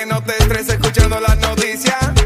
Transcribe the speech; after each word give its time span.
Que 0.00 0.06
no 0.06 0.22
te 0.22 0.32
estreses 0.32 0.74
escuchando 0.76 1.20
las 1.20 1.36
noticias. 1.40 2.19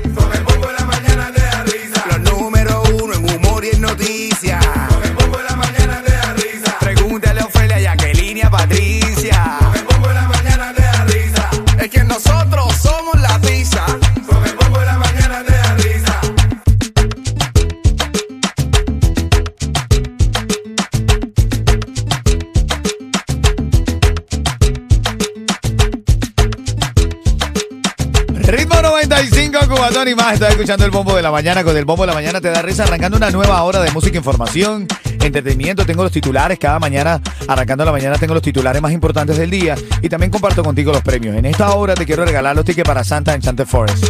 Cubatón 29.84 30.08
y 30.08 30.14
más. 30.14 30.32
Estás 30.32 30.52
escuchando 30.52 30.86
el 30.86 30.90
Bombo 30.90 31.14
de 31.14 31.20
la 31.20 31.30
Mañana. 31.30 31.62
Con 31.62 31.76
el 31.76 31.84
Bombo 31.84 32.04
de 32.04 32.06
la 32.06 32.14
Mañana 32.14 32.40
te 32.40 32.48
da 32.48 32.62
risa 32.62 32.84
arrancando 32.84 33.18
una 33.18 33.30
nueva 33.30 33.62
hora 33.64 33.82
de 33.82 33.90
música, 33.90 34.16
información, 34.16 34.86
entretenimiento. 35.20 35.84
Tengo 35.84 36.02
los 36.02 36.10
titulares 36.10 36.58
cada 36.58 36.78
mañana. 36.78 37.20
Arrancando 37.46 37.84
la 37.84 37.92
mañana 37.92 38.16
tengo 38.16 38.32
los 38.32 38.42
titulares 38.42 38.80
más 38.80 38.92
importantes 38.92 39.36
del 39.36 39.50
día. 39.50 39.74
Y 40.00 40.08
también 40.08 40.30
comparto 40.30 40.64
contigo 40.64 40.90
los 40.90 41.02
premios. 41.02 41.36
En 41.36 41.44
esta 41.44 41.70
hora 41.74 41.94
te 41.94 42.06
quiero 42.06 42.24
regalar 42.24 42.56
los 42.56 42.64
tickets 42.64 42.88
para 42.88 43.04
Santa 43.04 43.34
Enchanted 43.34 43.66
Forest. 43.66 44.06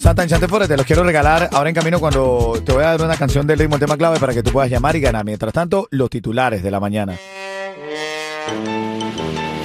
Santa 0.00 0.24
Enchanted 0.24 0.48
Forest 0.48 0.72
te 0.72 0.76
los 0.76 0.84
quiero 0.84 1.04
regalar 1.04 1.48
ahora 1.52 1.68
en 1.68 1.76
camino 1.76 2.00
cuando 2.00 2.60
te 2.66 2.72
voy 2.72 2.82
a 2.82 2.88
dar 2.88 3.02
una 3.02 3.16
canción 3.16 3.46
del 3.46 3.60
ritmo, 3.60 3.76
el 3.76 3.80
tema 3.80 3.96
clave 3.96 4.18
para 4.18 4.34
que 4.34 4.42
tú 4.42 4.50
puedas 4.50 4.68
llamar 4.68 4.96
y 4.96 5.00
ganar. 5.00 5.24
Mientras 5.24 5.52
tanto, 5.52 5.86
los 5.92 6.10
titulares 6.10 6.64
de 6.64 6.72
la 6.72 6.80
mañana. 6.80 7.14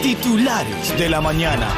Titulares 0.04 0.96
de 0.96 1.10
la 1.10 1.22
mañana. 1.22 1.70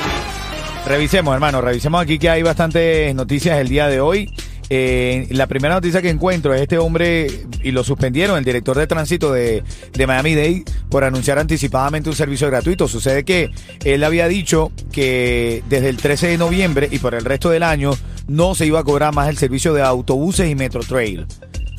Revisemos, 0.88 1.33
hermano, 1.33 1.61
revisemos 1.61 2.00
aquí 2.02 2.19
que 2.19 2.30
hay 2.30 2.44
bastantes 2.44 3.14
noticias 3.16 3.59
el 3.59 3.69
día 3.69 3.88
de 3.88 4.00
hoy. 4.02 4.31
Eh, 4.69 5.27
la 5.31 5.47
primera 5.47 5.73
noticia 5.75 6.02
que 6.02 6.09
encuentro 6.09 6.53
es 6.53 6.61
este 6.61 6.77
hombre, 6.77 7.27
y 7.64 7.72
lo 7.72 7.83
suspendieron, 7.83 8.38
el 8.38 8.45
director 8.45 8.77
de 8.77 8.86
tránsito 8.88 9.31
de, 9.33 9.64
de 9.94 10.08
Miami-Dade, 10.08 10.64
por 10.89 11.03
anunciar 11.03 11.39
anticipadamente 11.39 12.09
un 12.09 12.16
servicio 12.16 12.47
gratuito. 12.47 12.88
Sucede 12.88 13.23
que 13.25 13.50
él 13.83 14.03
había 14.03 14.27
dicho 14.27 14.72
que 14.92 15.64
desde 15.69 15.89
el 15.89 15.97
13 15.97 16.27
de 16.27 16.38
noviembre 16.38 16.88
y 16.92 16.99
por 16.99 17.16
el 17.16 17.25
resto 17.25 17.49
del 17.49 17.64
año 17.64 17.92
no 18.27 18.53
se 18.53 18.66
iba 18.67 18.80
a 18.80 18.83
cobrar 18.83 19.14
más 19.14 19.27
el 19.30 19.38
servicio 19.38 19.73
de 19.73 19.81
autobuses 19.81 20.49
y 20.49 20.55
Metro 20.55 20.81
Trail. 20.81 21.25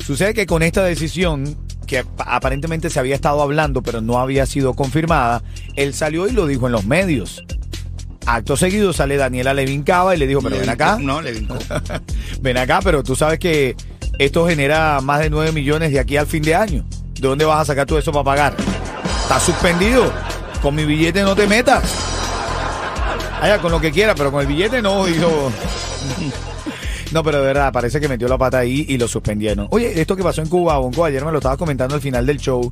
Sucede 0.05 0.33
que 0.33 0.45
con 0.45 0.63
esta 0.63 0.83
decisión, 0.83 1.57
que 1.87 1.99
ap- 1.99 2.21
aparentemente 2.25 2.89
se 2.89 2.99
había 2.99 3.15
estado 3.15 3.41
hablando, 3.41 3.81
pero 3.81 4.01
no 4.01 4.19
había 4.19 4.45
sido 4.45 4.73
confirmada, 4.73 5.43
él 5.75 5.93
salió 5.93 6.27
y 6.27 6.31
lo 6.31 6.45
dijo 6.45 6.65
en 6.67 6.73
los 6.73 6.85
medios. 6.85 7.43
Acto 8.27 8.57
seguido 8.57 8.91
sale 8.91 9.15
Daniela 9.15 9.53
Levin 9.53 9.83
Cava 9.83 10.13
y 10.13 10.19
le 10.19 10.27
dijo, 10.27 10.41
pero 10.41 10.57
ven 10.59 10.69
acá, 10.69 10.97
No, 10.99 11.21
le 11.21 11.31
vincó. 11.31 11.57
ven 12.41 12.57
acá, 12.57 12.81
pero 12.83 13.01
tú 13.01 13.15
sabes 13.15 13.39
que 13.39 13.73
esto 14.19 14.45
genera 14.45 14.99
más 15.01 15.21
de 15.21 15.29
9 15.29 15.53
millones 15.53 15.91
de 15.93 15.99
aquí 15.99 16.17
al 16.17 16.27
fin 16.27 16.43
de 16.43 16.53
año. 16.53 16.85
¿De 17.13 17.25
dónde 17.27 17.45
vas 17.45 17.61
a 17.61 17.65
sacar 17.65 17.85
tú 17.85 17.97
eso 17.97 18.11
para 18.11 18.25
pagar? 18.25 18.55
Está 19.21 19.39
suspendido. 19.39 20.11
Con 20.61 20.75
mi 20.75 20.83
billete 20.83 21.23
no 21.23 21.35
te 21.35 21.47
metas. 21.47 21.83
Allá 23.41 23.59
con 23.59 23.71
lo 23.71 23.79
que 23.79 23.91
quiera, 23.91 24.13
pero 24.13 24.29
con 24.31 24.41
el 24.41 24.47
billete 24.47 24.81
no, 24.81 25.05
dijo. 25.05 25.51
No, 27.13 27.23
pero 27.23 27.37
de 27.37 27.45
verdad, 27.45 27.71
parece 27.71 28.01
que 28.01 28.09
metió 28.09 28.27
la 28.27 28.37
pata 28.37 28.57
ahí 28.59 28.85
y 28.89 28.97
lo 28.97 29.07
suspendieron. 29.07 29.69
Oye, 29.71 30.01
esto 30.01 30.17
que 30.17 30.23
pasó 30.23 30.41
en 30.41 30.49
Cuba, 30.49 30.77
Bonco, 30.77 31.05
ayer 31.05 31.23
me 31.23 31.31
lo 31.31 31.37
estaba 31.37 31.55
comentando 31.55 31.95
al 31.95 32.01
final 32.01 32.25
del 32.25 32.37
show. 32.37 32.69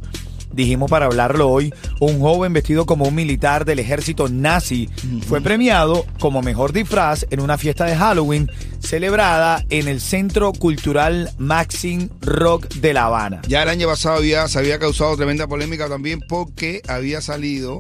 Dijimos 0.54 0.90
para 0.90 1.06
hablarlo 1.06 1.50
hoy, 1.50 1.74
un 2.00 2.20
joven 2.20 2.54
vestido 2.54 2.86
como 2.86 3.06
un 3.06 3.16
militar 3.16 3.66
del 3.66 3.80
ejército 3.80 4.30
nazi 4.30 4.90
fue 5.28 5.42
premiado 5.42 6.06
como 6.20 6.42
mejor 6.42 6.72
disfraz 6.74 7.26
en 7.30 7.40
una 7.42 7.58
fiesta 7.58 7.86
de 7.86 7.96
Halloween 7.96 8.50
celebrada 8.80 9.66
en 9.70 9.88
el 9.88 10.00
Centro 10.00 10.54
Cultural 10.54 11.32
Maxim 11.38 12.10
Rock 12.22 12.68
de 12.76 12.94
La 12.94 13.06
Habana. 13.06 13.42
Ya 13.48 13.64
el 13.64 13.70
año 13.70 13.88
pasado 13.88 14.18
había, 14.18 14.48
se 14.48 14.60
había 14.60 14.80
causado 14.80 15.16
tremenda 15.18 15.48
polémica 15.48 15.90
también 15.90 16.22
porque 16.22 16.82
había 16.88 17.20
salido, 17.22 17.80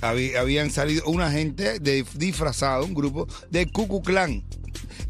habí- 0.00 0.34
habían 0.36 0.70
salido 0.70 1.04
una 1.06 1.30
gente 1.30 1.78
de, 1.78 2.04
disfrazado, 2.14 2.84
un 2.84 2.94
grupo 2.94 3.28
de 3.50 3.66
Ku 3.66 4.02
Clan. 4.02 4.42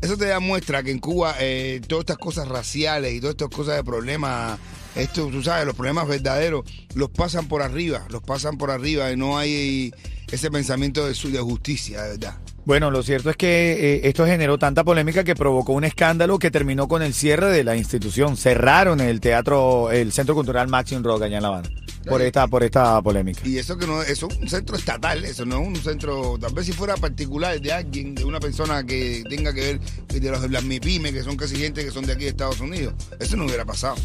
Eso 0.00 0.16
te 0.16 0.26
da 0.26 0.38
muestra 0.38 0.82
que 0.82 0.92
en 0.92 1.00
Cuba 1.00 1.34
eh, 1.40 1.80
todas 1.88 2.02
estas 2.02 2.18
cosas 2.18 2.48
raciales 2.48 3.14
y 3.14 3.20
todas 3.20 3.34
estas 3.34 3.48
cosas 3.48 3.76
de 3.76 3.84
problemas, 3.84 4.58
esto, 4.94 5.26
tú 5.26 5.42
sabes, 5.42 5.66
los 5.66 5.74
problemas 5.74 6.06
verdaderos, 6.06 6.64
los 6.94 7.10
pasan 7.10 7.48
por 7.48 7.62
arriba, 7.62 8.06
los 8.08 8.22
pasan 8.22 8.58
por 8.58 8.70
arriba 8.70 9.10
y 9.10 9.16
no 9.16 9.38
hay 9.38 9.92
ese 10.30 10.50
pensamiento 10.50 11.06
de, 11.06 11.14
su- 11.14 11.30
de 11.30 11.38
justicia, 11.40 12.02
de 12.02 12.10
verdad. 12.10 12.36
Bueno, 12.64 12.90
lo 12.90 13.02
cierto 13.02 13.30
es 13.30 13.36
que 13.36 13.94
eh, 13.96 14.00
esto 14.04 14.26
generó 14.26 14.58
tanta 14.58 14.84
polémica 14.84 15.24
que 15.24 15.34
provocó 15.34 15.72
un 15.72 15.84
escándalo 15.84 16.38
que 16.38 16.50
terminó 16.50 16.86
con 16.86 17.02
el 17.02 17.14
cierre 17.14 17.50
de 17.50 17.64
la 17.64 17.76
institución. 17.76 18.36
Cerraron 18.36 19.00
el 19.00 19.20
teatro, 19.20 19.90
el 19.90 20.12
Centro 20.12 20.34
Cultural 20.34 20.68
Maxim 20.68 21.02
Rock 21.02 21.22
allá 21.22 21.36
en 21.38 21.42
La 21.42 21.48
Habana 21.48 21.70
por 22.06 22.22
esta, 22.22 22.46
por 22.46 22.62
esta 22.62 23.00
polémica. 23.02 23.40
Y 23.44 23.58
eso 23.58 23.76
que 23.76 23.86
no 23.86 24.00
eso 24.02 24.28
es 24.30 24.36
un 24.38 24.48
centro 24.48 24.76
estatal, 24.76 25.24
eso 25.26 25.44
no 25.44 25.60
es 25.60 25.66
un 25.68 25.76
centro, 25.76 26.38
tal 26.40 26.54
vez 26.54 26.64
si 26.64 26.72
fuera 26.72 26.96
particular 26.96 27.60
de 27.60 27.70
alguien, 27.72 28.14
de 28.14 28.24
una 28.24 28.40
persona 28.40 28.82
que 28.84 29.22
tenga 29.28 29.52
que 29.52 29.60
ver 29.60 29.80
de 30.08 30.30
los 30.30 30.40
de 30.40 30.48
las 30.48 30.64
MIPYME, 30.64 31.12
que 31.12 31.22
son 31.22 31.36
casi 31.36 31.56
gente 31.56 31.84
que 31.84 31.90
son 31.90 32.06
de 32.06 32.14
aquí 32.14 32.24
de 32.24 32.30
Estados 32.30 32.60
Unidos. 32.60 32.94
Eso 33.20 33.36
no 33.36 33.44
hubiera 33.44 33.64
pasado. 33.66 33.96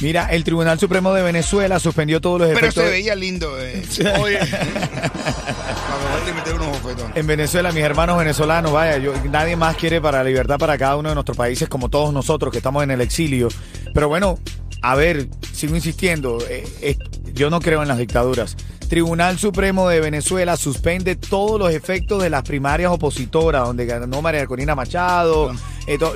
Mira, 0.00 0.26
el 0.28 0.42
Tribunal 0.44 0.78
Supremo 0.78 1.12
de 1.12 1.22
Venezuela 1.22 1.78
suspendió 1.78 2.20
todos 2.22 2.40
los 2.40 2.48
Pero 2.48 2.60
efectos. 2.60 2.84
se 2.84 2.90
veía 2.90 3.14
lindo. 3.14 3.60
Eh. 3.60 3.82
Oye. 4.22 4.38
Para 5.74 6.10
poderle 6.10 6.32
meter 6.34 6.54
unos 6.54 6.82
bofetones. 6.82 7.16
En 7.16 7.26
Venezuela, 7.26 7.72
mis 7.72 7.82
hermanos 7.82 8.18
venezolanos, 8.18 8.72
vaya, 8.72 8.98
yo, 8.98 9.12
nadie 9.30 9.56
más 9.56 9.76
quiere 9.76 10.00
para 10.00 10.18
la 10.18 10.24
libertad 10.24 10.58
para 10.58 10.76
cada 10.78 10.96
uno 10.96 11.08
de 11.08 11.14
nuestros 11.14 11.36
países 11.36 11.68
como 11.68 11.88
todos 11.88 12.12
nosotros 12.12 12.52
que 12.52 12.58
estamos 12.58 12.82
en 12.82 12.90
el 12.90 13.00
exilio. 13.00 13.48
Pero 13.94 14.08
bueno, 14.08 14.38
a 14.82 14.94
ver, 14.94 15.28
sigo 15.52 15.76
insistiendo, 15.76 16.38
eh, 16.48 16.66
eh, 16.80 16.96
yo 17.34 17.50
no 17.50 17.60
creo 17.60 17.82
en 17.82 17.88
las 17.88 17.98
dictaduras. 17.98 18.56
Tribunal 18.88 19.38
Supremo 19.38 19.88
de 19.88 20.00
Venezuela 20.00 20.56
suspende 20.56 21.14
todos 21.14 21.60
los 21.60 21.72
efectos 21.72 22.20
de 22.20 22.28
las 22.28 22.42
primarias 22.42 22.90
opositoras, 22.90 23.64
donde 23.64 23.86
ganó 23.86 24.20
María 24.20 24.44
Corina 24.46 24.74
Machado, 24.74 25.52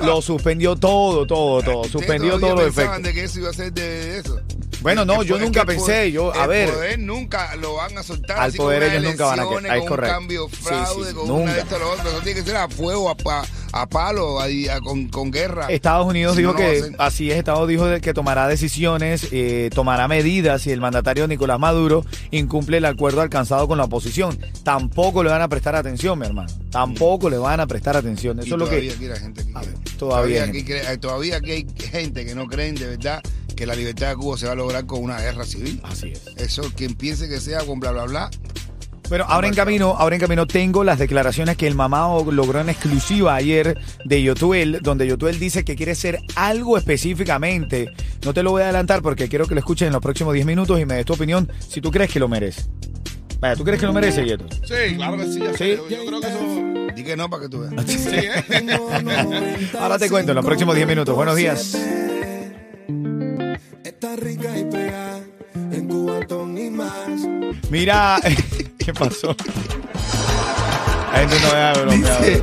lo 0.01 0.21
suspendió 0.21 0.75
todo, 0.75 1.25
todo, 1.25 1.61
todo, 1.61 1.75
¿Ustedes 1.77 1.91
suspendió 1.93 2.37
todos 2.37 2.59
los 2.59 2.67
efectos. 2.67 3.01
de 3.01 3.13
que 3.13 3.23
eso 3.23 3.39
iba 3.39 3.49
a 3.49 3.53
ser 3.53 3.71
de 3.71 4.17
eso? 4.19 4.41
Bueno, 4.85 5.03
no, 5.03 5.23
yo 5.23 5.39
nunca 5.39 5.65
pensé, 5.65 6.11
yo, 6.11 6.31
a 6.31 6.43
el 6.43 6.47
ver. 6.49 6.69
poder 6.69 6.99
nunca 6.99 7.55
lo 7.55 7.73
van 7.73 7.97
a 7.97 8.03
soltar. 8.03 8.37
Al 8.37 8.49
así 8.49 8.57
poder 8.59 8.83
ellos 8.83 9.03
nunca 9.03 9.25
van 9.25 9.39
a 9.39 9.41
que- 9.41 9.47
elecciones, 9.49 9.71
ah, 9.71 9.77
es 9.77 9.85
correcto. 9.89 10.11
un 10.13 10.19
cambio 10.19 10.47
Sí, 10.47 10.55
sí, 10.57 10.63
fraude, 10.63 11.09
sí, 11.09 11.15
con 11.15 11.27
nunca. 11.27 11.51
una 11.53 11.79
lo 11.79 11.89
otro. 11.91 12.09
Eso 12.11 12.19
tiene 12.23 12.39
que 12.41 12.45
ser 12.45 12.55
a 12.57 12.69
fuego, 12.69 13.09
a, 13.09 13.17
pa- 13.17 13.45
a 13.71 13.89
palo, 13.89 14.39
a- 14.39 14.45
a- 14.45 14.81
con, 14.81 15.07
con 15.07 15.31
guerra. 15.31 15.65
Estados 15.71 16.05
Unidos 16.05 16.35
Si 16.35 16.41
dijo 16.43 16.51
no, 16.53 16.57
que, 16.59 16.93
así 16.99 17.31
es, 17.31 17.37
Estados 17.39 17.67
dijo 17.67 17.87
de 17.87 17.99
que 17.99 18.13
tomará 18.13 18.47
decisiones, 18.47 19.27
eh, 19.31 19.71
tomará 19.73 20.07
medidas 20.07 20.61
si 20.61 20.71
el 20.71 20.81
mandatario 20.81 21.27
Nicolás 21.27 21.57
Maduro 21.59 22.05
incumple 22.29 22.77
el 22.77 22.85
acuerdo 22.85 23.21
alcanzado 23.21 23.67
con 23.67 23.79
la 23.79 23.85
oposición. 23.85 24.37
Tampoco 24.63 25.23
le 25.23 25.31
van 25.31 25.41
a 25.41 25.47
prestar 25.47 25.75
atención, 25.75 26.19
mi 26.19 26.27
hermano. 26.27 26.53
Tampoco 26.69 27.27
le 27.31 27.39
van 27.39 27.59
a 27.59 27.65
prestar 27.65 27.97
atención. 27.97 28.37
Eso 28.37 28.49
Y 28.49 28.51
es 28.51 28.57
lo 28.59 28.69
que... 28.69 28.91
aquí 28.91 29.05
la 29.07 29.15
gente 29.19 29.43
que 29.43 29.51
A 29.57 29.61
cree. 29.61 29.71
ver, 29.73 29.97
todavía 29.97 30.43
aquí 30.43 30.63
todavía 30.99 31.37
aquí 31.37 31.51
hay 31.51 31.67
gente 31.91 32.23
que 32.23 32.35
no 32.35 32.45
creen 32.45 32.75
de 32.75 32.85
verdad 32.85 33.19
que 33.55 33.65
la 33.65 33.75
libertad 33.75 34.09
de 34.09 34.15
Cuba 34.15 34.37
se 34.37 34.45
va 34.45 34.53
a 34.53 34.55
lograr 34.55 34.85
con 34.85 35.03
una 35.03 35.19
guerra 35.19 35.45
civil. 35.45 35.79
Así 35.83 36.09
es. 36.11 36.21
Eso, 36.37 36.63
quien 36.75 36.95
piense 36.95 37.27
que 37.29 37.39
sea 37.39 37.59
con 37.65 37.79
bla, 37.79 37.91
bla, 37.91 38.05
bla. 38.05 38.29
Bueno, 39.07 39.25
ahora 39.27 39.47
en 39.47 39.53
camino, 39.53 39.95
ahora 39.99 40.15
en 40.15 40.21
camino 40.21 40.47
tengo 40.47 40.83
las 40.83 40.97
declaraciones 40.97 41.57
que 41.57 41.67
el 41.67 41.75
mamá 41.75 42.07
logró 42.31 42.59
en 42.59 42.69
exclusiva 42.69 43.35
ayer 43.35 43.77
de 44.03 44.23
Yotuel, 44.23 44.79
donde 44.81 45.05
Yotuel 45.05 45.37
dice 45.37 45.63
que 45.63 45.75
quiere 45.75 45.93
ser 45.93 46.19
algo 46.35 46.75
específicamente. 46.75 47.91
No 48.25 48.33
te 48.33 48.41
lo 48.41 48.49
voy 48.49 48.61
a 48.63 48.65
adelantar 48.65 49.03
porque 49.03 49.29
quiero 49.29 49.45
que 49.45 49.53
lo 49.53 49.59
escuches 49.59 49.85
en 49.85 49.93
los 49.93 50.01
próximos 50.01 50.33
10 50.33 50.47
minutos 50.47 50.79
y 50.79 50.85
me 50.85 50.95
des 50.95 51.05
tu 51.05 51.13
opinión 51.13 51.51
si 51.67 51.81
tú 51.81 51.91
crees 51.91 52.11
que 52.11 52.19
lo 52.19 52.27
merece. 52.27 52.63
Vaya, 53.39 53.55
¿tú 53.55 53.63
crees 53.63 53.79
que 53.79 53.85
lo 53.85 53.93
merece, 53.93 54.25
Yeto? 54.25 54.47
Sí, 54.63 54.95
claro 54.95 55.17
que 55.17 55.25
sí. 55.25 55.39
ya 55.39 55.51
Sí. 55.51 55.57
sé, 55.57 55.75
Yo, 55.77 55.87
yo 55.87 56.05
creo 56.07 56.21
que 56.21 56.27
eso. 56.27 56.95
Di 56.95 57.03
que 57.03 57.15
no 57.15 57.29
para 57.29 57.43
que 57.43 57.49
tú 57.49 57.59
veas. 57.59 57.85
Sí, 57.85 58.09
¿eh? 58.11 59.69
Ahora 59.79 59.99
te 59.99 60.09
cuento 60.09 60.31
en 60.31 60.35
los 60.37 60.45
próximos 60.45 60.73
10 60.73 60.87
minutos. 60.87 61.15
Buenos 61.15 61.35
días. 61.35 61.77
Mira, 67.75 68.19
¿qué 68.79 68.93
pasó? 68.93 69.35
La 71.11 71.19
gente 71.19 71.35
no 71.41 71.47
deja 71.47 71.73
de 71.73 71.81
bromear. 71.81 72.21
Dice, 72.21 72.41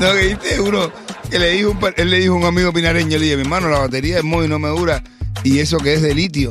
no, 0.00 0.12
que 0.14 0.34
dice 0.34 0.60
uno 0.60 0.90
que 1.30 1.38
le 1.38 1.50
dijo 1.50 1.70
un, 1.70 1.78
él 1.96 2.10
le 2.10 2.18
dijo 2.18 2.34
a 2.34 2.38
un 2.38 2.44
amigo 2.44 2.72
pinareño, 2.72 3.16
le 3.16 3.24
dije, 3.24 3.36
mi 3.36 3.42
hermano, 3.42 3.68
la 3.68 3.78
batería 3.78 4.16
del 4.16 4.24
móvil 4.24 4.50
no 4.50 4.58
me 4.58 4.70
dura 4.70 5.00
y 5.44 5.60
eso 5.60 5.78
que 5.78 5.94
es 5.94 6.02
de 6.02 6.12
litio. 6.12 6.50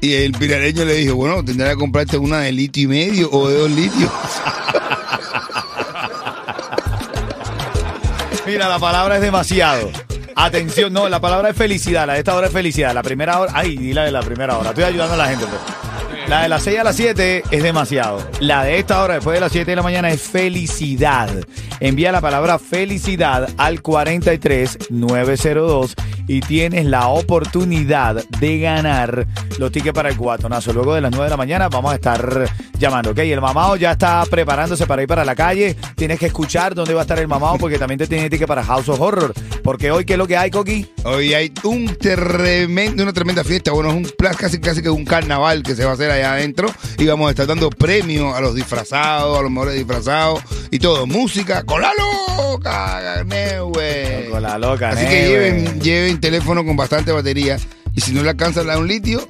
Y 0.00 0.14
el 0.14 0.32
pinareño 0.32 0.86
le 0.86 0.94
dijo, 0.94 1.14
bueno, 1.16 1.44
tendrás 1.44 1.74
que 1.74 1.76
comprarte 1.76 2.16
una 2.16 2.38
de 2.38 2.52
litio 2.52 2.84
y 2.84 2.86
medio 2.86 3.30
o 3.30 3.50
de 3.50 3.58
dos 3.58 3.70
litios. 3.70 4.10
Mira, 8.46 8.66
la 8.66 8.78
palabra 8.78 9.16
es 9.16 9.20
demasiado. 9.20 9.90
Atención, 10.36 10.90
no, 10.90 11.06
la 11.10 11.20
palabra 11.20 11.50
es 11.50 11.56
felicidad. 11.56 12.06
La 12.06 12.14
de 12.14 12.20
esta 12.20 12.34
hora 12.34 12.46
es 12.46 12.52
felicidad. 12.54 12.94
La 12.94 13.02
primera 13.02 13.40
hora, 13.40 13.52
ay, 13.54 13.76
di 13.76 13.92
la 13.92 14.04
de 14.04 14.12
la 14.12 14.22
primera 14.22 14.56
hora. 14.56 14.70
Estoy 14.70 14.84
ayudando 14.84 15.12
a 15.12 15.18
la 15.18 15.28
gente. 15.28 15.44
pues. 15.44 15.85
La 16.28 16.42
de 16.42 16.48
las 16.48 16.64
6 16.64 16.80
a 16.80 16.84
las 16.84 16.96
7 16.96 17.44
es 17.52 17.62
demasiado. 17.62 18.18
La 18.40 18.64
de 18.64 18.80
esta 18.80 19.00
hora, 19.00 19.14
después 19.14 19.34
de 19.34 19.40
las 19.40 19.52
7 19.52 19.70
de 19.70 19.76
la 19.76 19.82
mañana, 19.82 20.10
es 20.10 20.22
felicidad. 20.22 21.30
Envía 21.78 22.10
la 22.10 22.20
palabra 22.20 22.58
felicidad 22.58 23.48
al 23.56 23.80
43902 23.80 25.94
y 26.26 26.40
tienes 26.40 26.84
la 26.86 27.06
oportunidad 27.06 28.24
de 28.40 28.58
ganar 28.58 29.24
los 29.58 29.70
tickets 29.70 29.94
para 29.94 30.08
el 30.08 30.16
cuatonazo. 30.16 30.72
Luego 30.72 30.96
de 30.96 31.00
las 31.00 31.12
9 31.12 31.26
de 31.26 31.30
la 31.30 31.36
mañana 31.36 31.68
vamos 31.68 31.92
a 31.92 31.94
estar 31.94 32.50
llamando, 32.76 33.12
¿ok? 33.12 33.18
El 33.18 33.40
mamado 33.40 33.76
ya 33.76 33.92
está 33.92 34.24
preparándose 34.28 34.84
para 34.84 35.02
ir 35.02 35.08
para 35.08 35.24
la 35.24 35.36
calle. 35.36 35.76
Tienes 35.94 36.18
que 36.18 36.26
escuchar 36.26 36.74
dónde 36.74 36.92
va 36.92 37.02
a 37.02 37.04
estar 37.04 37.20
el 37.20 37.28
mamado 37.28 37.56
porque 37.56 37.78
también 37.78 37.98
te 37.98 38.08
tiene 38.08 38.28
ticket 38.28 38.48
para 38.48 38.64
House 38.64 38.88
of 38.88 39.00
Horror. 39.00 39.32
Porque 39.62 39.92
hoy, 39.92 40.04
¿qué 40.04 40.14
es 40.14 40.18
lo 40.18 40.26
que 40.26 40.36
hay, 40.36 40.50
Coqui? 40.50 40.90
Hoy 41.08 41.34
hay 41.34 41.52
un 41.62 41.96
tremendo, 41.96 43.04
una 43.04 43.12
tremenda 43.12 43.44
fiesta. 43.44 43.70
Bueno, 43.70 43.90
es 43.90 43.94
un 43.94 44.12
casi 44.36 44.58
casi 44.58 44.82
que 44.82 44.90
un 44.90 45.04
carnaval 45.04 45.62
que 45.62 45.76
se 45.76 45.84
va 45.84 45.92
a 45.92 45.94
hacer 45.94 46.10
allá 46.10 46.32
adentro. 46.32 46.68
Y 46.98 47.06
vamos 47.06 47.28
a 47.28 47.30
estar 47.30 47.46
dando 47.46 47.70
premios 47.70 48.34
a 48.34 48.40
los 48.40 48.56
disfrazados, 48.56 49.38
a 49.38 49.42
los 49.42 49.50
mejores 49.52 49.76
disfrazados 49.76 50.42
y 50.68 50.80
todo. 50.80 51.06
Música 51.06 51.62
con 51.62 51.80
la 51.80 51.92
loca, 51.94 53.22
Neue. 53.24 54.30
Con 54.32 54.42
la 54.42 54.58
loca, 54.58 54.88
Así 54.88 55.06
que 55.06 55.28
lleven, 55.28 55.80
lleven 55.80 56.18
teléfono 56.18 56.64
con 56.64 56.76
bastante 56.76 57.12
batería. 57.12 57.56
Y 57.94 58.00
si 58.00 58.12
no 58.12 58.24
le 58.24 58.30
alcanza 58.30 58.64
la 58.64 58.74
de 58.74 58.80
un 58.80 58.88
litio, 58.88 59.28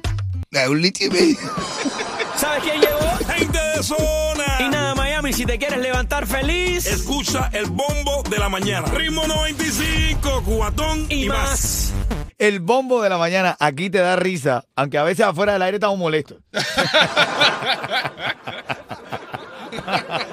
la 0.49 0.63
de 0.63 0.69
un 0.69 0.81
litio 0.81 1.05
y 1.05 1.09
medio. 1.11 1.37
¿Sabes 2.37 2.63
quién 2.63 2.81
llegó? 2.81 2.97
Gente 3.27 3.59
de 3.59 3.83
Miami, 3.83 4.36
si 5.37 5.45
te 5.45 5.59
quieres 5.59 5.77
levantar 5.77 6.25
feliz 6.25 6.87
Escucha 6.87 7.51
el 7.53 7.67
bombo 7.67 8.23
de 8.27 8.39
la 8.39 8.49
mañana. 8.49 8.87
Ritmo 8.87 9.27
95, 9.27 10.41
cuatón 10.43 11.05
y, 11.09 11.25
y, 11.25 11.29
más. 11.29 11.37
más. 11.37 11.93
El 12.39 12.59
bombo 12.59 13.03
de 13.03 13.09
la 13.09 13.19
mañana 13.19 13.55
aquí 13.59 13.91
te 13.91 13.99
da 13.99 14.15
risa, 14.15 14.65
aunque 14.75 14.97
a 14.97 15.03
veces 15.03 15.27
afuera 15.27 15.53
del 15.53 15.61
aire 15.61 15.77
estamos 15.77 15.99
molestos. 15.99 16.39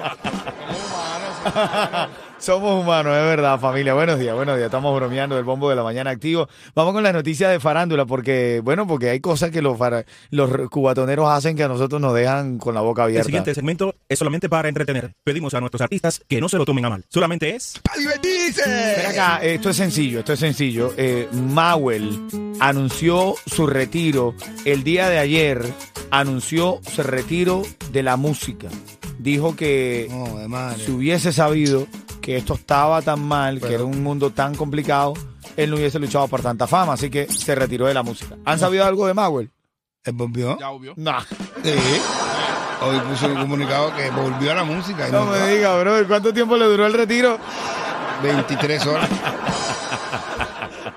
Somos 2.37 2.83
humanos, 2.83 3.15
es 3.15 3.23
verdad, 3.23 3.59
familia. 3.59 3.93
Buenos 3.93 4.19
días, 4.19 4.35
buenos 4.35 4.55
días. 4.57 4.67
Estamos 4.67 4.95
bromeando 4.95 5.35
del 5.35 5.45
bombo 5.45 5.69
de 5.69 5.75
la 5.75 5.83
mañana 5.83 6.09
activo. 6.09 6.47
Vamos 6.75 6.93
con 6.93 7.03
las 7.03 7.13
noticias 7.13 7.51
de 7.51 7.59
farándula, 7.59 8.05
porque, 8.05 8.61
bueno, 8.63 8.85
porque 8.85 9.09
hay 9.09 9.19
cosas 9.19 9.51
que 9.51 9.61
los, 9.61 9.77
cubatoneros 10.69 11.29
hacen 11.29 11.55
que 11.55 11.63
a 11.63 11.67
nosotros 11.67 12.01
nos 12.01 12.13
dejan 12.13 12.57
con 12.57 12.75
la 12.75 12.81
boca 12.81 13.03
El 13.03 13.07
abierta. 13.07 13.25
siguiente 13.25 13.55
segmento 13.55 13.95
es 14.09 14.19
solamente 14.19 14.49
para 14.49 14.67
entretener. 14.69 15.13
Pedimos 15.23 15.53
a 15.53 15.59
nuestros 15.59 15.81
artistas 15.81 16.21
que 16.27 16.41
no 16.41 16.49
se 16.49 16.57
lo 16.57 16.65
tomen 16.65 16.85
a 16.85 16.89
mal. 16.89 17.05
Solamente 17.09 17.55
es 17.55 17.79
¡Para 17.81 17.99
divertirse! 17.99 18.69
Ven 18.69 19.05
acá, 19.07 19.39
esto 19.41 19.69
es 19.69 19.77
sencillo, 19.77 20.19
esto 20.19 20.33
es 20.33 20.39
sencillo. 20.39 20.93
Eh, 20.97 21.27
Mauel 21.31 22.27
anunció 22.59 23.35
su 23.45 23.67
retiro 23.67 24.35
el 24.65 24.83
día 24.83 25.09
de 25.09 25.19
ayer, 25.19 25.65
anunció 26.11 26.79
su 26.83 27.03
retiro 27.03 27.63
de 27.91 28.03
la 28.03 28.17
música. 28.17 28.67
Dijo 29.25 29.55
que 29.55 30.07
No, 30.09 30.37
de 30.37 30.47
madre. 30.47 30.85
si 30.85 30.91
hubiese 30.91 31.33
sabido 31.33 31.87
que 32.21 32.37
esto 32.37 32.53
estaba 32.53 33.01
tan 33.01 33.21
mal, 33.21 33.59
que 33.59 33.73
era 33.73 33.83
un 33.83 34.01
mundo 34.03 34.29
tan 34.29 34.55
complicado, 34.55 35.13
él 35.57 35.69
no 35.71 35.75
hubiese 35.77 35.99
luchado 35.99 36.27
por 36.27 36.41
tanta 36.41 36.67
fama, 36.67 36.93
así 36.93 37.09
que 37.09 37.27
se 37.27 37.55
retiró 37.55 37.87
de 37.87 37.93
la 37.95 38.03
música. 38.03 38.37
¿Han 38.45 38.59
sabido 38.59 38.85
algo 38.85 39.07
de 39.07 39.13
Mauel? 39.15 39.49
¿Él 40.03 40.13
volvió? 40.13 40.57
Ya 40.59 40.69
obvio. 40.69 40.93
No, 40.95 41.19
Sí. 41.63 41.71
Hoy 42.81 42.99
puso 43.09 43.25
un 43.27 43.35
comunicado 43.35 43.91
que 43.95 44.09
volvió 44.11 44.51
a 44.51 44.55
la 44.55 44.63
música. 44.63 45.09
y 45.09 45.11
no 45.11 45.25
no- 45.25 45.31
me 45.31 45.55
diga, 45.55 45.75
bro, 45.79 46.07
¿cuánto 46.07 46.31
tiempo 46.33 46.55
le 46.55 46.65
duró 46.65 46.85
el 46.85 46.93
retiro? 46.93 47.39
23 48.21 48.85
horas. 48.85 49.09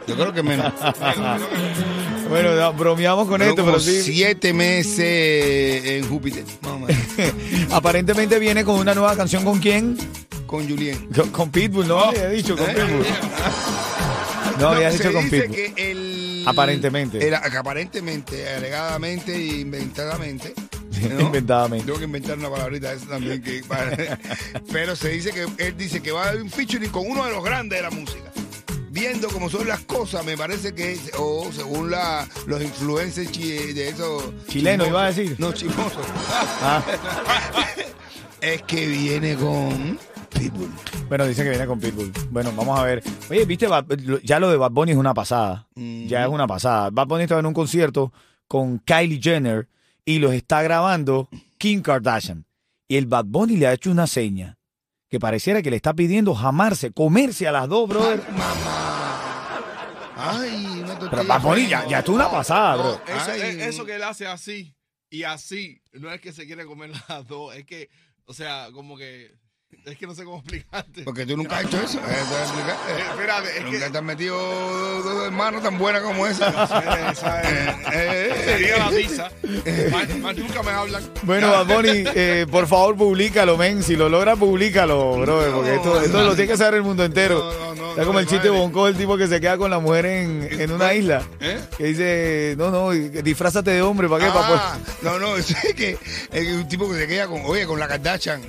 Yo 0.06 0.14
creo 0.16 0.32
que 0.32 0.42
menos. 0.42 0.72
Bueno, 2.28 2.54
no, 2.54 2.72
bromeamos 2.74 3.26
con 3.28 3.40
esto, 3.40 3.56
como 3.62 3.68
pero 3.76 3.80
sí. 3.80 4.02
siete 4.02 4.52
meses 4.52 5.84
en 5.86 6.08
Júpiter. 6.08 6.44
Más 6.62 6.72
o 6.72 6.78
menos. 6.78 6.96
Aparentemente 7.70 8.38
viene 8.38 8.64
con 8.64 8.78
una 8.78 8.94
nueva 8.94 9.16
canción 9.16 9.44
con 9.44 9.58
quién? 9.58 9.96
Con 10.46 10.68
Julien. 10.68 11.08
Con, 11.14 11.30
con 11.30 11.50
Pitbull, 11.50 11.86
no 11.86 12.00
había 12.00 12.28
dicho 12.28 12.56
con 12.56 12.66
Pitbull. 12.66 13.06
No 14.58 14.68
había 14.68 14.90
se 14.90 14.98
dicho 14.98 15.12
con 15.12 15.28
Pitbull. 15.28 15.54
que 15.54 15.90
el... 15.90 16.44
Aparentemente. 16.46 17.26
Era, 17.26 17.42
aparentemente, 17.58 18.48
alegadamente 18.48 19.34
e 19.34 19.60
inventadamente. 19.60 20.54
¿no? 21.10 21.20
Inventadamente. 21.20 21.86
Tengo 21.86 21.98
que 21.98 22.04
inventar 22.06 22.38
una 22.38 22.50
palabrita 22.50 22.92
esa 22.92 23.06
también. 23.06 23.42
Que, 23.42 23.62
pero 24.72 24.96
se 24.96 25.10
dice 25.10 25.30
que 25.30 25.46
él 25.66 25.76
dice 25.76 26.00
que 26.00 26.10
va 26.10 26.24
a 26.24 26.28
haber 26.30 26.42
un 26.42 26.50
featuring 26.50 26.90
con 26.90 27.06
uno 27.06 27.24
de 27.26 27.32
los 27.32 27.44
grandes 27.44 27.78
de 27.78 27.82
la 27.82 27.90
música. 27.90 28.27
Viendo 28.98 29.28
cómo 29.28 29.48
son 29.48 29.66
las 29.68 29.80
cosas, 29.80 30.24
me 30.24 30.36
parece 30.36 30.74
que, 30.74 30.98
o 31.18 31.48
según 31.52 31.90
la, 31.90 32.26
los 32.46 32.60
influencers 32.62 33.30
chi- 33.30 33.72
de 33.72 33.88
esos. 33.90 34.24
Chileno, 34.48 34.86
iba 34.86 35.04
a 35.04 35.06
decir. 35.08 35.36
No, 35.38 35.52
chismosos. 35.52 36.04
Ah, 36.62 36.82
es 38.40 38.62
que 38.62 38.86
viene 38.86 39.36
con 39.36 39.98
Pitbull. 40.30 40.70
bueno, 41.08 41.26
dice 41.26 41.42
que 41.44 41.50
viene 41.50 41.66
con 41.66 41.78
Pitbull. 41.80 42.12
Bueno, 42.30 42.52
vamos 42.56 42.78
a 42.78 42.82
ver. 42.82 43.02
Oye, 43.30 43.44
viste, 43.44 43.68
ya 44.24 44.38
lo 44.40 44.50
de 44.50 44.56
Bad 44.56 44.70
Bunny 44.72 44.92
es 44.92 44.96
una 44.98 45.14
pasada. 45.14 45.66
Mm. 45.74 46.06
Ya 46.06 46.22
es 46.24 46.28
una 46.28 46.46
pasada. 46.46 46.90
Bad 46.90 47.06
Bunny 47.06 47.22
estaba 47.22 47.40
en 47.40 47.46
un 47.46 47.54
concierto 47.54 48.12
con 48.46 48.78
Kylie 48.80 49.20
Jenner 49.22 49.68
y 50.04 50.18
los 50.18 50.32
está 50.32 50.62
grabando 50.62 51.28
Kim 51.58 51.82
Kardashian. 51.82 52.44
Y 52.88 52.96
el 52.96 53.06
Bad 53.06 53.26
Bunny 53.26 53.56
le 53.56 53.66
ha 53.66 53.72
hecho 53.74 53.90
una 53.90 54.06
seña 54.06 54.57
que 55.08 55.18
pareciera 55.18 55.62
que 55.62 55.70
le 55.70 55.76
está 55.76 55.94
pidiendo 55.94 56.34
jamarse, 56.34 56.92
comerse 56.92 57.48
a 57.48 57.52
las 57.52 57.68
dos, 57.68 57.88
brother. 57.88 58.20
Ay, 60.16 60.80
una 60.82 60.98
tortilla. 60.98 61.22
Pero 61.22 61.40
Bunny 61.40 61.68
ya, 61.68 61.86
ya 61.86 61.98
estuvo 62.00 62.16
una 62.16 62.30
pasada, 62.30 62.76
No, 62.76 62.82
bro. 62.82 63.00
eso, 63.06 63.30
Ay. 63.30 63.40
es- 63.40 63.56
eso 63.68 63.84
que 63.86 63.94
él 63.94 64.02
hace 64.02 64.26
así 64.26 64.74
y 65.10 65.22
así, 65.22 65.80
no 65.92 66.12
es 66.12 66.20
que 66.20 66.32
se 66.32 66.44
quiere 66.46 66.66
comer 66.66 66.90
las 67.08 67.26
dos, 67.26 67.54
es 67.54 67.64
que, 67.64 67.88
o 68.26 68.34
sea, 68.34 68.68
como 68.72 68.96
que, 68.96 69.30
es 69.84 69.96
que 69.96 70.06
no 70.06 70.14
sé 70.14 70.24
cómo 70.24 70.38
explicarte. 70.38 71.02
Porque 71.02 71.24
tú 71.24 71.36
nunca 71.36 71.58
has 71.58 71.64
hecho 71.64 71.80
eso. 71.80 71.98
Eh. 72.08 72.12
Eh, 72.98 73.04
espérate, 73.10 73.48
es 73.58 73.64
Nunca 73.64 73.78
que 73.86 73.90
te 73.90 73.98
has 73.98 74.04
metido 74.04 74.36
dos, 74.36 75.04
dos 75.04 75.24
hermanos 75.26 75.62
tan 75.62 75.78
buenas 75.78 76.02
como 76.02 76.26
esa. 76.26 76.48
esa 77.12 77.42
Eh, 77.42 77.76
es- 77.86 77.94
eh, 77.94 78.42
sería 78.44 78.78
la 78.78 78.90
pizza. 78.90 79.30
Más, 79.90 80.18
más 80.18 80.36
nunca 80.36 80.62
me 80.62 80.70
hablan. 80.70 81.02
Bueno, 81.22 81.50
Bad 81.50 81.66
Bunny, 81.66 82.04
eh, 82.14 82.46
por 82.50 82.66
favor, 82.66 82.96
públicalo, 82.96 83.56
men. 83.56 83.82
Si 83.82 83.96
lo 83.96 84.08
logra, 84.08 84.36
públicalo, 84.36 85.18
brother. 85.20 85.52
Porque 85.52 85.74
esto, 85.76 86.00
esto 86.02 86.22
lo 86.22 86.34
tiene 86.34 86.50
que 86.52 86.56
saber 86.58 86.74
el 86.74 86.82
mundo 86.82 87.04
entero. 87.04 87.38
No, 87.38 87.74
no, 87.74 87.74
no, 87.74 87.90
Está 87.90 88.02
como 88.02 88.14
no, 88.14 88.20
el 88.20 88.26
chiste 88.26 88.48
madre. 88.48 88.60
bonco, 88.62 88.88
el 88.88 88.96
tipo 88.96 89.16
que 89.16 89.26
se 89.26 89.40
queda 89.40 89.56
con 89.58 89.70
la 89.70 89.78
mujer 89.78 90.06
en, 90.06 90.48
en 90.50 90.72
una 90.72 90.92
isla. 90.94 91.22
¿Eh? 91.40 91.60
Que 91.76 91.84
dice, 91.84 92.54
no, 92.58 92.70
no, 92.70 92.90
disfrázate 92.90 93.70
de 93.72 93.82
hombre, 93.82 94.08
¿para 94.08 94.24
qué? 94.26 94.30
Pa' 94.32 94.46
pues- 94.48 94.60
Ah, 94.62 94.78
no, 95.02 95.18
no, 95.18 95.36
es 95.38 95.54
que 95.76 95.90
es 95.90 95.98
que 96.30 96.54
un 96.54 96.68
tipo 96.68 96.90
que 96.90 96.96
se 96.98 97.06
queda 97.08 97.26
con, 97.26 97.40
oye, 97.44 97.66
con 97.66 97.78
la 97.80 97.88
Kardashian. 97.88 98.42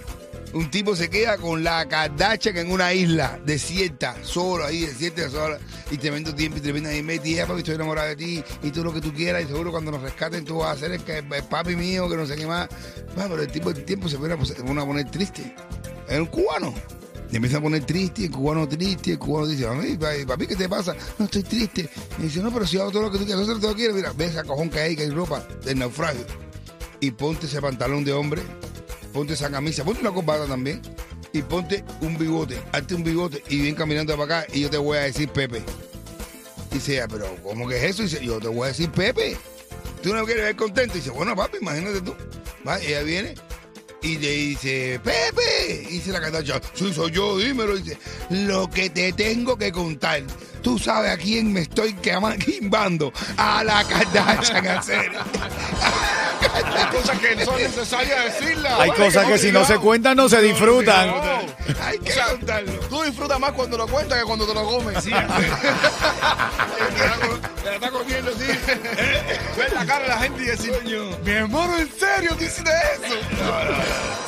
Un 0.53 0.71
tipo 0.71 0.95
se 0.95 1.09
queda 1.11 1.37
con 1.37 1.63
la 1.63 1.87
Kardashian 1.87 2.57
en 2.57 2.71
una 2.71 2.91
isla 2.91 3.39
desierta, 3.45 4.15
solo 4.23 4.65
ahí, 4.65 4.81
desierta, 4.81 5.29
sola, 5.29 5.59
y 5.91 5.97
tremendo 5.97 6.33
tiempo 6.33 6.57
y 6.57 6.61
tremenda 6.61 6.95
y 6.95 7.03
metí, 7.03 7.35
ya 7.35 7.45
papi, 7.45 7.59
estoy 7.59 7.75
enamorada 7.75 8.07
de 8.09 8.15
ti, 8.15 8.43
y 8.63 8.71
tú 8.71 8.83
lo 8.83 8.91
que 8.91 8.99
tú 8.99 9.13
quieras, 9.13 9.43
y 9.43 9.45
seguro 9.45 9.69
cuando 9.71 9.91
nos 9.91 10.01
rescaten 10.01 10.45
tú 10.45 10.57
vas 10.57 10.75
a 10.77 10.79
ser 10.79 10.91
el, 10.93 11.03
que, 11.03 11.19
el 11.19 11.43
papi 11.43 11.75
mío, 11.75 12.09
que 12.09 12.15
no 12.17 12.25
sé 12.25 12.35
qué 12.35 12.47
más. 12.47 12.67
Va, 13.17 13.27
pero 13.27 13.43
el 13.43 13.51
tipo 13.51 13.69
el 13.69 13.85
tiempo 13.85 14.09
se 14.09 14.17
pone 14.17 14.35
pos- 14.35 14.47
se 14.47 14.55
pone 14.63 14.81
a 14.81 14.85
poner 14.85 15.11
triste. 15.11 15.53
Era 16.07 16.19
un 16.21 16.27
cubano. 16.27 16.73
Y 17.31 17.35
empieza 17.35 17.57
a 17.59 17.61
poner 17.61 17.85
triste, 17.85 18.25
el 18.25 18.31
cubano 18.31 18.67
triste, 18.67 19.11
el 19.11 19.19
cubano 19.19 19.45
dice, 19.45 19.67
"Mami, 19.67 19.97
papi, 19.97 20.25
papi, 20.25 20.47
¿qué 20.47 20.55
te 20.55 20.67
pasa? 20.67 20.95
No, 21.19 21.25
estoy 21.25 21.43
triste. 21.43 21.87
Y 22.17 22.23
dice, 22.23 22.39
no, 22.39 22.51
pero 22.51 22.65
si 22.65 22.79
hago 22.79 22.89
todo 22.89 23.03
lo 23.03 23.11
que 23.11 23.19
tú 23.19 23.25
quieras, 23.27 23.45
sé 23.45 23.53
todo 23.53 23.67
lo 23.69 23.75
que 23.75 23.81
quieres, 23.81 23.95
mira, 23.95 24.11
ve 24.13 24.25
ese 24.25 24.43
cojón 24.43 24.71
que 24.71 24.79
hay, 24.79 24.95
que 24.95 25.03
hay 25.03 25.11
ropa 25.11 25.47
del 25.63 25.77
naufragio. 25.77 26.25
Y 27.01 27.11
ponte 27.11 27.45
ese 27.45 27.61
pantalón 27.61 28.03
de 28.03 28.13
hombre, 28.13 28.41
ponte 29.19 29.33
esa 29.33 29.51
camisa, 29.51 29.83
ponte 29.83 29.99
una 29.99 30.11
corbata 30.11 30.45
también, 30.45 30.81
y 31.33 31.41
ponte 31.41 31.83
un 31.99 32.17
bigote, 32.17 32.57
hazte 32.71 32.95
un 32.95 33.03
bigote 33.03 33.43
y 33.49 33.63
ven 33.63 33.75
caminando 33.75 34.15
para 34.17 34.43
acá 34.43 34.53
y 34.53 34.61
yo 34.61 34.69
te 34.69 34.77
voy 34.77 34.97
a 34.97 35.01
decir 35.01 35.27
Pepe. 35.27 35.61
Dice 36.71 36.93
ella, 36.93 37.07
pero 37.09 37.35
¿cómo 37.43 37.67
que 37.67 37.75
es 37.75 37.83
eso? 37.83 38.03
Dice, 38.03 38.25
yo 38.25 38.39
te 38.39 38.47
voy 38.47 38.63
a 38.63 38.67
decir 38.67 38.89
Pepe. 38.89 39.35
¿Tú 40.01 40.13
no 40.13 40.23
quieres 40.23 40.45
ver 40.45 40.55
contento? 40.55 40.93
Dice, 40.93 41.09
bueno, 41.09 41.35
papi, 41.35 41.57
imagínate 41.59 41.99
tú. 41.99 42.15
Va, 42.65 42.79
ella 42.79 43.01
viene 43.01 43.33
y 44.01 44.17
le 44.19 44.31
dice, 44.31 45.01
Pepe. 45.03 45.83
Y 45.89 45.95
dice 45.95 46.13
la 46.13 46.21
catacha, 46.21 46.61
sí, 46.73 46.93
soy 46.93 47.11
yo, 47.11 47.37
dímelo. 47.37 47.75
Dice, 47.75 47.97
lo 48.29 48.69
que 48.69 48.89
te 48.89 49.11
tengo 49.11 49.57
que 49.57 49.73
contar. 49.73 50.23
Tú 50.61 50.79
sabes 50.79 51.11
a 51.11 51.17
quién 51.17 51.51
me 51.51 51.61
estoy 51.61 51.93
quimbando. 52.45 53.11
A 53.35 53.65
la 53.65 53.83
Kardashian, 53.83 54.65
en 54.65 54.81
serio. 54.83 55.19
Hay 56.65 56.97
cosas 56.97 57.19
que 57.19 57.45
son 57.45 57.57
necesarias 57.57 58.25
decirlas. 58.25 58.79
Hay 58.79 58.91
cosas 58.91 59.25
que 59.25 59.37
si 59.37 59.51
no 59.51 59.65
se 59.65 59.77
cuentan 59.77 60.17
no 60.17 60.29
se 60.29 60.41
disfrutan. 60.41 61.09
Hay 61.81 61.99
que 61.99 62.11
O 62.11 62.13
sea, 62.13 62.25
contarlo. 62.27 62.71
Tú 62.89 63.03
disfrutas 63.03 63.39
más 63.39 63.51
cuando 63.51 63.77
lo 63.77 63.87
cuentas 63.87 64.19
que 64.19 64.25
cuando 64.25 64.47
te 64.47 64.53
lo 64.53 64.65
comes. 64.65 65.03
Te 65.03 65.09
la 65.09 65.25
está 67.75 67.91
comiendo, 67.91 68.31
sí. 68.33 68.45
Ver 69.57 69.73
la 69.73 69.85
cara 69.85 70.03
de 70.03 70.09
la 70.09 70.17
gente 70.17 70.43
y 70.43 70.45
decir, 70.45 70.73
mi 71.23 71.31
hermano, 71.31 71.77
¿en 71.77 71.89
serio 71.91 72.35
hiciste 72.39 72.71
eso? 72.95 73.15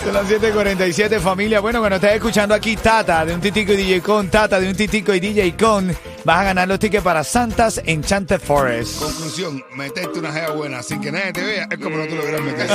Son 0.04 0.14
las 0.14 0.28
7:47 0.28 1.20
familia. 1.20 1.60
Bueno, 1.60 1.80
cuando 1.80 1.96
estés 1.96 2.14
escuchando 2.14 2.56
aquí 2.56 2.76
Tata 2.76 3.26
de 3.26 3.36
un 3.36 3.42
titico 3.42 3.74
y 3.74 3.78
DJ 3.78 4.02
Con, 4.02 4.30
Tata 4.30 4.60
de 4.60 4.68
un 4.68 4.76
titico 4.76 5.14
y 5.14 5.20
DJ 5.20 5.56
Con, 5.56 5.96
vas 6.24 6.40
a 6.40 6.44
ganar 6.44 6.68
los 6.68 6.80
tickets 6.80 7.04
para 7.04 7.24
Santas 7.24 7.82
Enchanted 7.86 8.40
Forest. 8.42 9.00
Conclusión, 9.00 9.64
meterte 9.76 10.20
una 10.20 10.32
jeva 10.32 10.52
buena 10.52 10.84
sin 10.84 11.02
que 11.02 11.12
nadie 11.12 11.34
te 11.34 11.44
vea 11.44 11.68
es 11.70 11.78
como 11.80 11.98
no 11.98 12.06
tú 12.06 12.16
logras 12.16 12.42
meter. 12.42 12.70